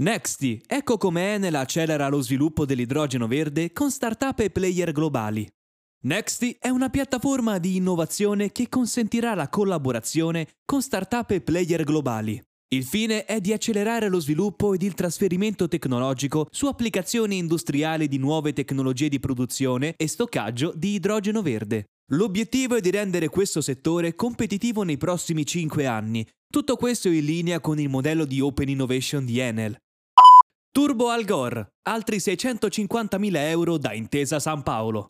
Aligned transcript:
Nexty, 0.00 0.62
ecco 0.66 0.96
come 0.96 1.34
Enel 1.34 1.56
accelera 1.56 2.08
lo 2.08 2.22
sviluppo 2.22 2.64
dell'idrogeno 2.64 3.26
verde 3.26 3.70
con 3.70 3.90
startup 3.90 4.38
e 4.38 4.48
player 4.48 4.92
globali. 4.92 5.46
Nexty 6.04 6.56
è 6.58 6.70
una 6.70 6.88
piattaforma 6.88 7.58
di 7.58 7.76
innovazione 7.76 8.50
che 8.50 8.70
consentirà 8.70 9.34
la 9.34 9.50
collaborazione 9.50 10.46
con 10.64 10.80
startup 10.80 11.30
e 11.32 11.42
player 11.42 11.84
globali. 11.84 12.40
Il 12.72 12.84
fine 12.84 13.26
è 13.26 13.42
di 13.42 13.52
accelerare 13.52 14.08
lo 14.08 14.20
sviluppo 14.20 14.72
ed 14.72 14.80
il 14.80 14.94
trasferimento 14.94 15.68
tecnologico 15.68 16.46
su 16.50 16.64
applicazioni 16.64 17.36
industriali 17.36 18.08
di 18.08 18.16
nuove 18.16 18.54
tecnologie 18.54 19.10
di 19.10 19.20
produzione 19.20 19.92
e 19.98 20.08
stoccaggio 20.08 20.72
di 20.74 20.94
idrogeno 20.94 21.42
verde. 21.42 21.88
L'obiettivo 22.12 22.74
è 22.74 22.80
di 22.80 22.90
rendere 22.90 23.28
questo 23.28 23.60
settore 23.60 24.14
competitivo 24.14 24.82
nei 24.82 24.96
prossimi 24.96 25.44
5 25.44 25.84
anni. 25.84 26.26
Tutto 26.50 26.76
questo 26.76 27.08
in 27.10 27.24
linea 27.24 27.60
con 27.60 27.78
il 27.78 27.90
modello 27.90 28.24
di 28.24 28.40
Open 28.40 28.70
Innovation 28.70 29.26
di 29.26 29.38
Enel. 29.38 29.76
Turbo 30.72 31.08
Al 31.08 31.24
Gore, 31.24 31.72
altri 31.88 32.18
650.000 32.18 33.36
euro 33.48 33.76
da 33.76 33.92
Intesa 33.92 34.38
San 34.38 34.62
Paolo. 34.62 35.08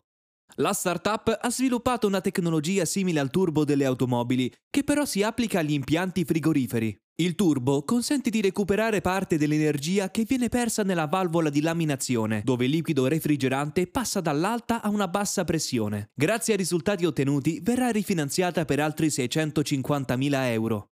La 0.55 0.73
startup 0.73 1.37
ha 1.39 1.51
sviluppato 1.51 2.07
una 2.07 2.19
tecnologia 2.19 2.83
simile 2.83 3.19
al 3.19 3.29
turbo 3.29 3.63
delle 3.63 3.85
automobili, 3.85 4.51
che 4.71 4.83
però 4.83 5.05
si 5.05 5.21
applica 5.21 5.59
agli 5.59 5.73
impianti 5.73 6.25
frigoriferi. 6.25 6.97
Il 7.21 7.35
turbo 7.35 7.83
consente 7.83 8.31
di 8.31 8.41
recuperare 8.41 9.01
parte 9.01 9.37
dell'energia 9.37 10.09
che 10.09 10.25
viene 10.27 10.49
persa 10.49 10.81
nella 10.81 11.05
valvola 11.05 11.51
di 11.51 11.61
laminazione, 11.61 12.41
dove 12.43 12.65
il 12.65 12.71
liquido 12.71 13.05
refrigerante 13.05 13.85
passa 13.85 14.19
dall'alta 14.19 14.81
a 14.81 14.89
una 14.89 15.07
bassa 15.07 15.43
pressione. 15.43 16.09
Grazie 16.15 16.53
ai 16.53 16.59
risultati 16.59 17.05
ottenuti 17.05 17.59
verrà 17.61 17.91
rifinanziata 17.91 18.65
per 18.65 18.79
altri 18.79 19.09
650.000 19.09 20.51
euro. 20.53 20.87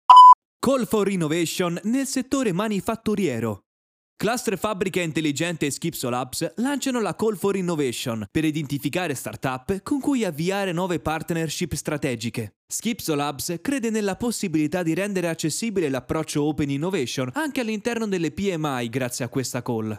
Call 0.58 0.86
for 0.86 1.08
Innovation 1.08 1.78
nel 1.84 2.06
settore 2.06 2.50
manifatturiero. 2.50 3.65
Cluster 4.18 4.56
Fabbrica 4.56 5.02
Intelligente 5.02 5.66
e 5.66 5.70
Skipso 5.70 6.08
Labs 6.08 6.54
lanciano 6.56 7.02
la 7.02 7.14
Call 7.14 7.36
for 7.36 7.54
Innovation 7.54 8.26
per 8.30 8.46
identificare 8.46 9.14
startup 9.14 9.82
con 9.82 10.00
cui 10.00 10.24
avviare 10.24 10.72
nuove 10.72 11.00
partnership 11.00 11.74
strategiche. 11.74 12.54
Skipso 12.66 13.14
Labs 13.14 13.58
crede 13.60 13.90
nella 13.90 14.16
possibilità 14.16 14.82
di 14.82 14.94
rendere 14.94 15.28
accessibile 15.28 15.90
l'approccio 15.90 16.42
Open 16.44 16.70
Innovation 16.70 17.28
anche 17.34 17.60
all'interno 17.60 18.06
delle 18.06 18.30
PMI 18.30 18.88
grazie 18.88 19.26
a 19.26 19.28
questa 19.28 19.60
call. 19.60 19.94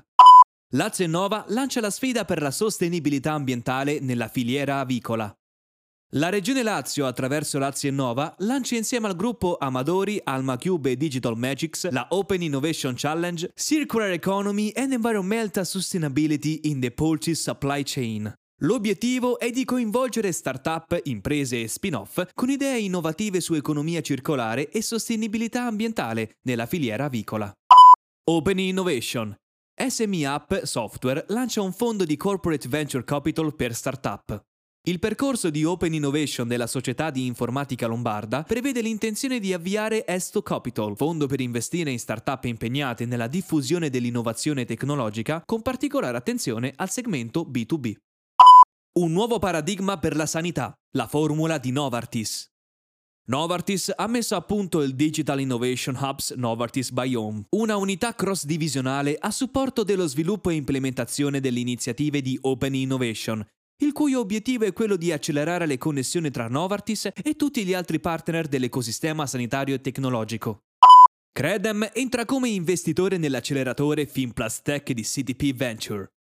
Lazio 0.72 1.08
Nova 1.08 1.46
lancia 1.50 1.80
la 1.80 1.92
sfida 1.92 2.26
per 2.26 2.42
la 2.42 2.52
sostenibilità 2.52 3.34
ambientale 3.34 4.00
nella 4.00 4.30
filiera 4.30 4.80
avicola. 4.80 5.37
La 6.12 6.30
Regione 6.30 6.64
Lazio, 6.64 7.06
attraverso 7.06 7.60
Lazio 7.60 7.90
Innova, 7.90 8.34
lancia 8.40 8.78
insieme 8.78 9.08
al 9.08 9.18
gruppo 9.18 9.58
Amadori, 9.58 10.22
Alma 10.24 10.58
Cube 10.58 10.92
e 10.92 10.96
Digital 10.96 11.38
Magics 11.38 11.90
la 11.90 12.08
Open 12.12 12.42
Innovation 12.42 12.94
Challenge 12.96 13.52
Circular 13.54 14.12
Economy 14.12 14.72
and 14.74 14.94
Environmental 14.94 15.66
Sustainability 15.66 16.60
in 16.62 16.80
the 16.80 16.92
Poultry 16.92 17.36
Supply 17.36 17.84
Chain. 17.84 18.34
L'obiettivo 18.62 19.38
è 19.38 19.50
di 19.50 19.66
coinvolgere 19.66 20.32
start-up, 20.32 20.98
imprese 21.04 21.64
e 21.64 21.68
spin-off 21.68 22.24
con 22.34 22.50
idee 22.50 22.80
innovative 22.80 23.42
su 23.42 23.54
economia 23.56 24.00
circolare 24.00 24.70
e 24.70 24.82
sostenibilità 24.82 25.64
ambientale 25.64 26.38
nella 26.44 26.68
filiera 26.68 27.04
avicola. 27.04 27.52
Open 28.30 28.60
Innovation. 28.60 29.36
SME 29.76 30.26
App 30.26 30.54
Software 30.64 31.26
lancia 31.28 31.62
un 31.62 31.74
fondo 31.74 32.06
di 32.06 32.16
corporate 32.16 32.70
venture 32.70 33.04
capital 33.04 33.54
per 33.54 33.76
start-up. 33.76 34.42
Il 34.88 35.00
percorso 35.00 35.50
di 35.50 35.66
Open 35.66 35.94
Innovation 35.94 36.48
della 36.48 36.66
società 36.66 37.10
di 37.10 37.26
informatica 37.26 37.88
lombarda 37.88 38.44
prevede 38.44 38.80
l'intenzione 38.80 39.38
di 39.38 39.52
avviare 39.52 40.06
Esto 40.08 40.42
Capital, 40.42 40.96
fondo 40.96 41.28
per 41.28 41.42
investire 41.42 41.92
in 41.92 42.00
start-up 42.00 42.46
impegnate 42.46 43.06
nella 43.06 43.28
diffusione 43.28 43.90
dell'innovazione 43.90 44.64
tecnologica, 44.64 45.44
con 45.46 45.62
particolare 45.62 46.16
attenzione 46.16 46.72
al 46.78 46.90
segmento 46.90 47.46
B2B. 47.46 47.96
Un 49.00 49.12
nuovo 49.12 49.40
paradigma 49.40 50.00
per 50.00 50.16
la 50.16 50.26
sanità, 50.26 50.74
la 50.96 51.08
formula 51.08 51.58
di 51.58 51.72
Novartis. 51.72 52.48
Novartis 53.30 53.92
ha 53.94 54.08
messo 54.08 54.38
a 54.38 54.42
punto 54.42 54.82
il 54.82 54.96
Digital 54.96 55.42
Innovation 55.42 55.98
Hubs 56.00 56.32
Novartis 56.32 56.92
Biome, 56.92 57.44
una 57.50 57.76
unità 57.76 58.16
cross-divisionale 58.16 59.18
a 59.20 59.32
supporto 59.32 59.84
dello 59.84 60.08
sviluppo 60.08 60.50
e 60.50 60.54
implementazione 60.54 61.42
delle 61.42 61.60
iniziative 61.60 62.22
di 62.22 62.38
Open 62.44 62.74
Innovation, 62.74 63.46
il 63.78 63.92
cui 63.92 64.14
obiettivo 64.14 64.66
è 64.66 64.74
quello 64.74 64.96
di 64.96 65.12
accelerare 65.12 65.66
le 65.66 65.78
connessioni 65.78 66.32
tra 66.32 66.48
Novartis 66.48 67.10
e 67.22 67.36
tutti 67.36 67.64
gli 67.64 67.74
altri 67.74 68.00
partner 68.00 68.48
dell'ecosistema 68.48 69.28
sanitario 69.28 69.76
e 69.76 69.82
tecnologico. 69.82 70.62
Credem 71.32 71.88
entra 71.94 72.26
come 72.26 72.50
investitore 72.50 73.18
nell'acceleratore 73.18 74.08
FinPlus 74.08 74.62
Tech 74.64 74.92
di 74.92 75.04
CDP 75.04 75.54
Venture. 75.54 76.17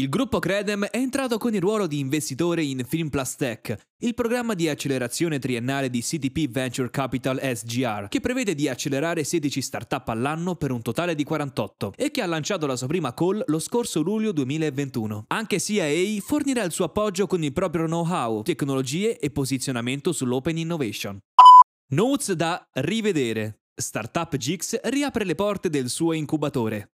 Il 0.00 0.08
gruppo 0.08 0.38
Credem 0.38 0.86
è 0.86 0.96
entrato 0.96 1.36
con 1.36 1.52
il 1.52 1.60
ruolo 1.60 1.86
di 1.86 1.98
investitore 1.98 2.62
in 2.62 2.82
FilmPlus 2.88 3.36
Tech, 3.36 3.76
il 3.98 4.14
programma 4.14 4.54
di 4.54 4.66
accelerazione 4.66 5.38
triennale 5.38 5.90
di 5.90 6.00
CDP 6.00 6.48
Venture 6.48 6.88
Capital 6.88 7.38
SGR, 7.38 8.08
che 8.08 8.20
prevede 8.20 8.54
di 8.54 8.66
accelerare 8.66 9.24
16 9.24 9.60
startup 9.60 10.08
all'anno 10.08 10.54
per 10.54 10.70
un 10.70 10.80
totale 10.80 11.14
di 11.14 11.22
48 11.22 11.92
e 11.96 12.10
che 12.10 12.22
ha 12.22 12.26
lanciato 12.26 12.64
la 12.64 12.76
sua 12.76 12.86
prima 12.86 13.12
call 13.12 13.42
lo 13.44 13.58
scorso 13.58 14.00
luglio 14.00 14.32
2021. 14.32 15.24
Anche 15.26 15.60
CIA 15.60 16.18
fornirà 16.22 16.62
il 16.62 16.72
suo 16.72 16.86
appoggio 16.86 17.26
con 17.26 17.44
il 17.44 17.52
proprio 17.52 17.84
know-how, 17.84 18.40
tecnologie 18.40 19.18
e 19.18 19.30
posizionamento 19.30 20.12
sull'open 20.12 20.56
innovation. 20.56 21.18
Notes 21.88 22.32
da 22.32 22.66
rivedere. 22.72 23.64
Startup 23.74 24.34
Gix 24.34 24.80
riapre 24.84 25.26
le 25.26 25.34
porte 25.34 25.68
del 25.68 25.90
suo 25.90 26.14
incubatore. 26.14 26.92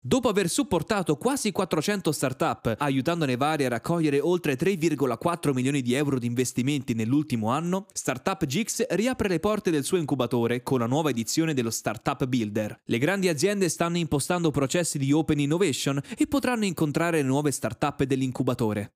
Dopo 0.00 0.28
aver 0.28 0.48
supportato 0.48 1.16
quasi 1.16 1.50
400 1.50 2.12
start-up, 2.12 2.76
aiutandone 2.78 3.36
varie 3.36 3.66
a 3.66 3.70
raccogliere 3.70 4.20
oltre 4.20 4.56
3,4 4.56 5.52
milioni 5.52 5.82
di 5.82 5.94
euro 5.94 6.20
di 6.20 6.26
investimenti 6.26 6.94
nell'ultimo 6.94 7.50
anno, 7.50 7.86
Startup 7.92 8.46
Gix 8.46 8.86
riapre 8.90 9.28
le 9.28 9.40
porte 9.40 9.72
del 9.72 9.82
suo 9.82 9.96
incubatore 9.96 10.62
con 10.62 10.78
la 10.78 10.86
nuova 10.86 11.10
edizione 11.10 11.52
dello 11.52 11.70
Startup 11.70 12.24
Builder. 12.26 12.80
Le 12.84 12.98
grandi 12.98 13.26
aziende 13.28 13.68
stanno 13.68 13.96
impostando 13.96 14.52
processi 14.52 14.98
di 14.98 15.10
open 15.10 15.40
innovation 15.40 16.00
e 16.16 16.28
potranno 16.28 16.64
incontrare 16.64 17.20
le 17.20 17.26
nuove 17.26 17.50
start-up 17.50 18.04
dell'incubatore. 18.04 18.92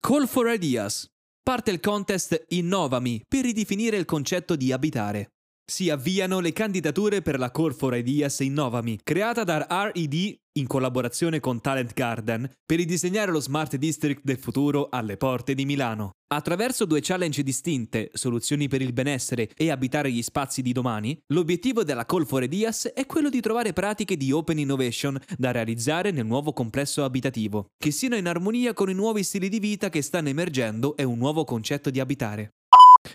Call 0.00 0.26
for 0.26 0.48
Ideas. 0.52 1.06
Parte 1.40 1.70
il 1.70 1.78
contest 1.78 2.44
Innovami 2.48 3.22
per 3.26 3.44
ridefinire 3.44 3.96
il 3.96 4.04
concetto 4.04 4.56
di 4.56 4.72
abitare 4.72 5.30
si 5.70 5.90
avviano 5.90 6.40
le 6.40 6.52
candidature 6.52 7.20
per 7.20 7.38
la 7.38 7.50
Call 7.50 7.74
for 7.74 7.94
Ideas 7.94 8.40
Innovami, 8.40 8.98
creata 9.02 9.44
da 9.44 9.66
RED 9.68 10.38
in 10.52 10.66
collaborazione 10.66 11.40
con 11.40 11.60
Talent 11.60 11.92
Garden 11.92 12.50
per 12.64 12.78
ridisegnare 12.78 13.30
lo 13.30 13.38
Smart 13.38 13.76
District 13.76 14.22
del 14.24 14.38
futuro 14.38 14.88
alle 14.88 15.18
porte 15.18 15.54
di 15.54 15.66
Milano. 15.66 16.12
Attraverso 16.28 16.86
due 16.86 17.00
challenge 17.02 17.42
distinte, 17.42 18.10
soluzioni 18.14 18.66
per 18.66 18.80
il 18.80 18.94
benessere 18.94 19.50
e 19.54 19.70
abitare 19.70 20.10
gli 20.10 20.22
spazi 20.22 20.62
di 20.62 20.72
domani, 20.72 21.18
l'obiettivo 21.34 21.84
della 21.84 22.06
Call 22.06 22.24
for 22.24 22.42
Ideas 22.42 22.90
è 22.94 23.04
quello 23.04 23.28
di 23.28 23.40
trovare 23.42 23.74
pratiche 23.74 24.16
di 24.16 24.32
open 24.32 24.58
innovation 24.58 25.20
da 25.36 25.50
realizzare 25.50 26.10
nel 26.12 26.24
nuovo 26.24 26.54
complesso 26.54 27.04
abitativo, 27.04 27.66
che 27.76 27.90
siano 27.90 28.16
in 28.16 28.26
armonia 28.26 28.72
con 28.72 28.88
i 28.88 28.94
nuovi 28.94 29.22
stili 29.22 29.50
di 29.50 29.58
vita 29.58 29.90
che 29.90 30.00
stanno 30.00 30.30
emergendo 30.30 30.96
e 30.96 31.04
un 31.04 31.18
nuovo 31.18 31.44
concetto 31.44 31.90
di 31.90 32.00
abitare. 32.00 32.54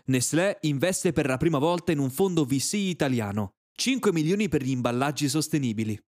Nestlé 0.06 0.58
investe 0.62 1.12
per 1.12 1.26
la 1.26 1.38
prima 1.38 1.58
volta 1.58 1.92
in 1.92 2.00
un 2.00 2.10
fondo 2.10 2.46
VC 2.46 2.74
italiano, 2.74 3.52
5 3.76 4.12
milioni 4.12 4.50
per 4.50 4.64
gli 4.64 4.72
imballaggi 4.72 5.30
sostenibili. 5.30 6.00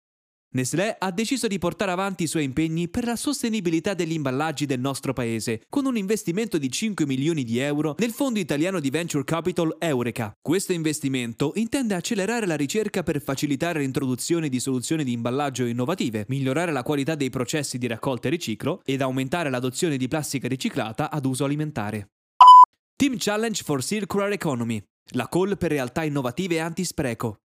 Nestlé 0.56 0.96
ha 0.98 1.12
deciso 1.12 1.48
di 1.48 1.58
portare 1.60 1.92
avanti 1.92 2.24
i 2.24 2.28
suoi 2.28 2.46
impegni 2.46 2.88
per 2.88 3.04
la 3.04 3.18
sostenibilità 3.18 3.94
degli 3.94 4.14
imballaggi 4.14 4.66
del 4.66 4.80
nostro 4.80 5.12
paese, 5.12 5.64
con 5.68 5.86
un 5.86 5.98
investimento 5.98 6.58
di 6.58 6.72
5 6.72 7.06
milioni 7.06 7.44
di 7.44 7.60
euro 7.60 7.94
nel 7.98 8.12
fondo 8.12 8.40
italiano 8.40 8.80
di 8.80 8.90
venture 8.90 9.26
capital 9.26 9.76
Eureka. 9.80 10.32
Questo 10.42 10.72
investimento 10.72 11.52
intende 11.56 11.94
accelerare 11.94 12.46
la 12.46 12.56
ricerca 12.56 13.04
per 13.04 13.22
facilitare 13.22 13.80
l'introduzione 13.82 14.48
di 14.48 14.62
soluzioni 14.62 15.04
di 15.04 15.12
imballaggio 15.12 15.66
innovative, 15.66 16.24
migliorare 16.30 16.72
la 16.72 16.84
qualità 16.84 17.16
dei 17.16 17.30
processi 17.30 17.78
di 17.78 17.88
raccolta 17.88 18.30
e 18.30 18.32
riciclo 18.32 18.82
ed 18.86 19.02
aumentare 19.02 19.50
l'adozione 19.50 19.98
di 19.98 20.08
plastica 20.08 20.48
riciclata 20.48 21.12
ad 21.12 21.26
uso 21.26 21.44
alimentare. 21.44 22.12
Team 22.98 23.18
Challenge 23.18 23.62
for 23.62 23.84
Circular 23.84 24.32
Economy, 24.32 24.82
la 25.16 25.28
call 25.28 25.58
per 25.58 25.70
realtà 25.70 26.06
innovative 26.06 26.56
e 26.56 26.60
antispreco. 26.60 27.42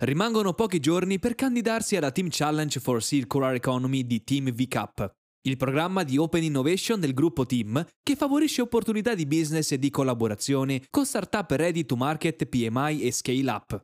Rimangono 0.00 0.54
pochi 0.54 0.80
giorni 0.80 1.18
per 1.18 1.34
candidarsi 1.34 1.96
alla 1.96 2.10
Team 2.10 2.28
Challenge 2.30 2.80
for 2.80 3.02
Circular 3.02 3.52
Economy 3.52 4.06
di 4.06 4.24
Team 4.24 4.50
VCAP, 4.50 5.12
il 5.42 5.58
programma 5.58 6.02
di 6.02 6.16
Open 6.16 6.42
Innovation 6.42 6.98
del 6.98 7.12
gruppo 7.12 7.44
Team 7.44 7.86
che 8.02 8.16
favorisce 8.16 8.62
opportunità 8.62 9.14
di 9.14 9.26
business 9.26 9.70
e 9.70 9.78
di 9.78 9.90
collaborazione 9.90 10.82
con 10.88 11.04
startup 11.04 11.50
ready 11.50 11.84
to 11.84 11.96
market 11.96 12.46
PMI 12.46 13.02
e 13.02 13.12
scale 13.12 13.50
up. 13.50 13.78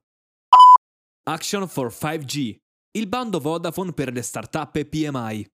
Action 1.24 1.68
for 1.68 1.92
5G, 1.92 2.56
il 2.92 3.06
bando 3.06 3.38
Vodafone 3.38 3.92
per 3.92 4.14
le 4.14 4.22
startup 4.22 4.74
e 4.76 4.86
PMI. 4.86 5.46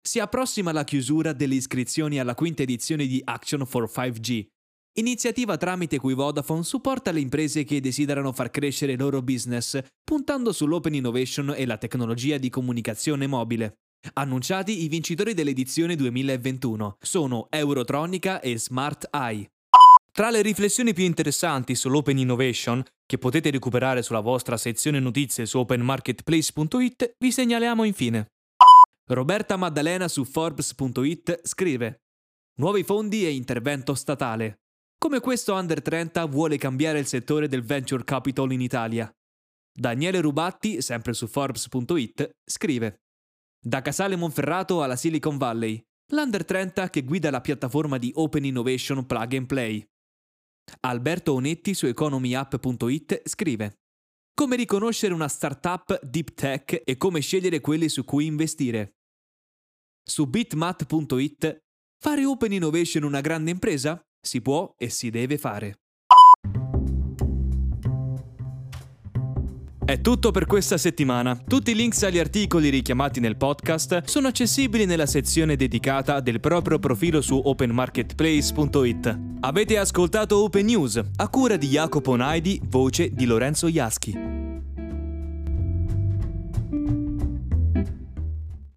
Si 0.00 0.20
approssima 0.20 0.70
la 0.70 0.84
chiusura 0.84 1.32
delle 1.32 1.56
iscrizioni 1.56 2.20
alla 2.20 2.36
quinta 2.36 2.62
edizione 2.62 3.06
di 3.06 3.20
Action 3.24 3.66
for 3.66 3.90
5G, 3.92 4.46
iniziativa 4.94 5.56
tramite 5.56 5.98
cui 5.98 6.14
Vodafone 6.14 6.62
supporta 6.62 7.10
le 7.10 7.20
imprese 7.20 7.64
che 7.64 7.80
desiderano 7.80 8.32
far 8.32 8.50
crescere 8.50 8.92
il 8.92 8.98
loro 8.98 9.22
business, 9.22 9.80
puntando 10.02 10.52
sull'open 10.52 10.94
innovation 10.94 11.54
e 11.56 11.66
la 11.66 11.78
tecnologia 11.78 12.38
di 12.38 12.48
comunicazione 12.48 13.26
mobile. 13.26 13.78
Annunciati 14.14 14.82
i 14.82 14.88
vincitori 14.88 15.34
dell'edizione 15.34 15.94
2021 15.96 16.96
sono 17.00 17.46
Eurotronica 17.50 18.40
e 18.40 18.58
Smart 18.58 19.08
Eye. 19.12 19.48
Tra 20.12 20.30
le 20.30 20.42
riflessioni 20.42 20.92
più 20.92 21.04
interessanti 21.04 21.74
sull'open 21.74 22.18
innovation, 22.18 22.84
che 23.06 23.18
potete 23.18 23.50
recuperare 23.50 24.02
sulla 24.02 24.20
vostra 24.20 24.56
sezione 24.56 25.00
notizie 25.00 25.46
su 25.46 25.58
openmarketplace.it, 25.58 27.14
vi 27.18 27.30
segnaliamo 27.32 27.84
infine 27.84 28.26
Roberta 29.10 29.56
Maddalena 29.56 30.06
su 30.06 30.24
Forbes.it 30.24 31.40
scrive 31.42 32.02
Nuovi 32.60 32.84
fondi 32.84 33.26
e 33.26 33.32
intervento 33.32 33.94
statale. 33.94 34.60
Come 35.02 35.20
questo 35.20 35.54
Under 35.54 35.80
30 35.80 36.26
vuole 36.26 36.58
cambiare 36.58 36.98
il 36.98 37.06
settore 37.06 37.48
del 37.48 37.62
venture 37.62 38.04
capital 38.04 38.52
in 38.52 38.60
Italia. 38.60 39.10
Daniele 39.72 40.20
Rubatti, 40.20 40.82
sempre 40.82 41.14
su 41.14 41.26
Forbes.it, 41.26 42.36
scrive 42.44 43.00
Da 43.58 43.80
Casale 43.80 44.16
Monferrato 44.16 44.82
alla 44.82 44.96
Silicon 44.96 45.38
Valley, 45.38 45.82
l'Under 46.12 46.44
30 46.44 46.90
che 46.90 47.02
guida 47.02 47.30
la 47.30 47.40
piattaforma 47.40 47.96
di 47.96 48.12
Open 48.16 48.44
Innovation 48.44 49.06
Plug 49.06 49.36
and 49.36 49.46
Play. 49.46 49.82
Alberto 50.80 51.32
Onetti 51.32 51.72
su 51.72 51.86
economyapp.it 51.86 53.22
scrive 53.26 53.78
Come 54.34 54.56
riconoscere 54.56 55.14
una 55.14 55.28
startup 55.28 55.98
deep 56.04 56.34
tech 56.34 56.82
e 56.84 56.98
come 56.98 57.20
scegliere 57.20 57.62
quelli 57.62 57.88
su 57.88 58.04
cui 58.04 58.26
investire. 58.26 58.96
Su 60.02 60.26
bitmat.it 60.26 61.58
Fare 61.98 62.24
Open 62.26 62.52
Innovation 62.52 63.04
una 63.04 63.22
grande 63.22 63.50
impresa? 63.50 63.98
Si 64.20 64.42
può 64.42 64.74
e 64.76 64.90
si 64.90 65.10
deve 65.10 65.38
fare. 65.38 65.76
È 69.90 70.00
tutto 70.00 70.30
per 70.30 70.46
questa 70.46 70.78
settimana. 70.78 71.36
Tutti 71.36 71.72
i 71.72 71.74
links 71.74 72.04
agli 72.04 72.20
articoli 72.20 72.68
richiamati 72.68 73.18
nel 73.18 73.36
podcast 73.36 74.04
sono 74.04 74.28
accessibili 74.28 74.84
nella 74.84 75.06
sezione 75.06 75.56
dedicata 75.56 76.20
del 76.20 76.38
proprio 76.38 76.78
profilo 76.78 77.20
su 77.20 77.40
openmarketplace.it. 77.42 79.18
Avete 79.40 79.78
ascoltato 79.78 80.44
Open 80.44 80.66
News, 80.66 81.02
a 81.16 81.28
cura 81.28 81.56
di 81.56 81.66
Jacopo 81.66 82.14
Naidi, 82.14 82.60
voce 82.68 83.10
di 83.12 83.24
Lorenzo 83.24 83.66
Iaschi. 83.66 84.49